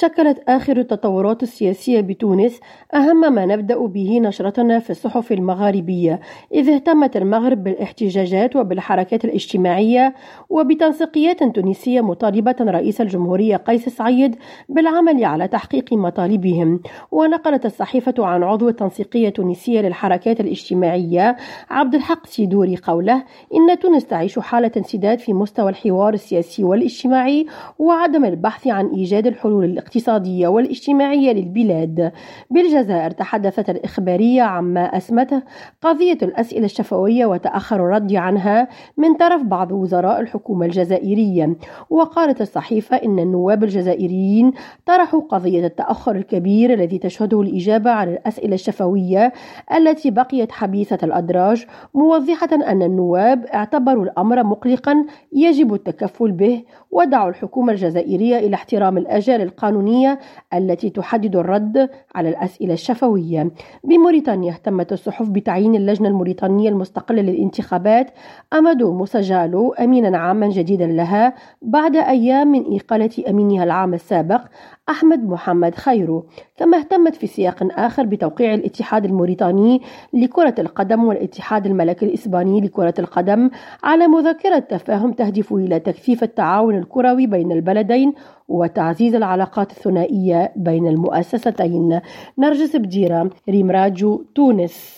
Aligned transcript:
شكلت 0.00 0.42
آخر 0.48 0.76
التطورات 0.76 1.42
السياسية 1.42 2.00
بتونس 2.00 2.60
أهم 2.94 3.34
ما 3.34 3.46
نبدأ 3.46 3.86
به 3.86 4.20
نشرتنا 4.20 4.78
في 4.78 4.90
الصحف 4.90 5.32
المغاربية 5.32 6.20
إذ 6.54 6.70
اهتمت 6.70 7.16
المغرب 7.16 7.64
بالاحتجاجات 7.64 8.56
وبالحركات 8.56 9.24
الاجتماعية 9.24 10.14
وبتنسيقيات 10.50 11.42
تونسية 11.42 12.00
مطالبة 12.00 12.56
رئيس 12.60 13.00
الجمهورية 13.00 13.56
قيس 13.56 13.88
سعيد 13.88 14.36
بالعمل 14.68 15.24
على 15.24 15.48
تحقيق 15.48 15.92
مطالبهم. 15.92 16.80
ونقلت 17.12 17.66
الصحيفة 17.66 18.14
عن 18.18 18.42
عضو 18.42 18.68
التنسيقية 18.68 19.28
التونسية 19.28 19.80
للحركات 19.80 20.40
الاجتماعية 20.40 21.36
عبد 21.70 21.94
الحق 21.94 22.26
سيدوري 22.26 22.76
قوله 22.76 23.24
إن 23.54 23.78
تونس 23.78 24.06
تعيش 24.06 24.38
حالة 24.38 24.72
انسداد 24.76 25.18
في 25.18 25.32
مستوى 25.32 25.70
الحوار 25.70 26.14
السياسي 26.14 26.64
والاجتماعي 26.64 27.46
وعدم 27.78 28.24
البحث 28.24 28.66
عن 28.66 28.86
إيجاد 28.86 29.26
الحلول 29.26 29.64
الاقتصادية 29.88 30.48
والاجتماعية 30.48 31.32
للبلاد. 31.32 32.12
بالجزائر 32.50 33.10
تحدثت 33.10 33.70
الإخبارية 33.70 34.42
عما 34.42 34.80
أسمته 34.80 35.42
قضية 35.82 36.18
الأسئلة 36.22 36.64
الشفوية 36.64 37.26
وتأخر 37.26 37.76
الرد 37.76 38.14
عنها 38.14 38.68
من 38.96 39.14
طرف 39.14 39.42
بعض 39.42 39.72
وزراء 39.72 40.20
الحكومة 40.20 40.66
الجزائرية. 40.66 41.56
وقالت 41.90 42.40
الصحيفة 42.40 42.96
إن 42.96 43.18
النواب 43.18 43.64
الجزائريين 43.64 44.52
طرحوا 44.86 45.20
قضية 45.20 45.66
التأخر 45.66 46.16
الكبير 46.16 46.74
الذي 46.74 46.98
تشهده 46.98 47.40
الإجابة 47.40 47.90
على 47.90 48.12
الأسئلة 48.12 48.54
الشفوية 48.54 49.32
التي 49.76 50.10
بقيت 50.10 50.52
حبيسة 50.52 50.98
الأدراج 51.02 51.66
موضحة 51.94 52.48
أن 52.52 52.82
النواب 52.82 53.44
اعتبروا 53.44 54.04
الأمر 54.04 54.42
مقلقا 54.44 55.04
يجب 55.32 55.74
التكفل 55.74 56.32
به 56.32 56.62
ودعوا 56.90 57.28
الحكومة 57.30 57.72
الجزائرية 57.72 58.38
إلى 58.38 58.54
احترام 58.54 58.98
الآجال 58.98 59.40
القانونية 59.78 60.18
التي 60.54 60.90
تحدد 60.90 61.36
الرد 61.36 61.90
على 62.14 62.28
الأسئلة 62.28 62.72
الشفوية. 62.74 63.50
بموريتانيا 63.84 64.52
اهتمت 64.52 64.92
الصحف 64.92 65.28
بتعيين 65.28 65.74
اللجنة 65.74 66.08
الموريتانية 66.08 66.68
المستقلة 66.68 67.22
للانتخابات 67.22 68.10
أمادو 68.52 68.92
موسجالو 68.92 69.72
أمينا 69.72 70.18
عاما 70.18 70.48
جديدا 70.48 70.86
لها 70.86 71.34
بعد 71.62 71.96
أيام 71.96 72.48
من 72.52 72.76
إقالة 72.76 73.10
أمينها 73.28 73.64
العام 73.64 73.94
السابق 73.94 74.40
أحمد 74.88 75.28
محمد 75.28 75.74
خيرو 75.74 76.26
كما 76.56 76.78
اهتمت 76.78 77.14
في 77.14 77.26
سياق 77.26 77.68
آخر 77.78 78.06
بتوقيع 78.06 78.54
الاتحاد 78.54 79.04
الموريتاني 79.04 79.82
لكرة 80.12 80.54
القدم 80.58 81.04
والاتحاد 81.04 81.66
الملكي 81.66 82.06
الإسباني 82.06 82.60
لكرة 82.60 82.94
القدم 82.98 83.50
على 83.84 84.06
مذكرة 84.06 84.58
تفاهم 84.58 85.12
تهدف 85.12 85.52
إلى 85.52 85.80
تكثيف 85.80 86.22
التعاون 86.22 86.78
الكروي 86.78 87.26
بين 87.26 87.52
البلدين 87.52 88.12
وتعزيز 88.48 89.14
العلاقات 89.14 89.70
الثنائية 89.70 90.52
بين 90.56 90.88
المؤسستين. 90.88 92.00
نرجس 92.38 92.76
بديرة 92.76 93.30
ريم 93.48 93.70
راجو 93.70 94.22
تونس. 94.34 94.96